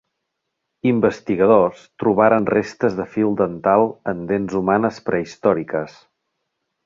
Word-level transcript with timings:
Investigadors 0.91 1.83
trobaren 2.03 2.47
restes 2.53 2.97
de 3.01 3.05
fil 3.13 3.37
dental 3.43 3.87
en 4.15 4.23
dents 4.33 4.57
humanes 4.61 4.99
prehistòriques. 5.11 6.01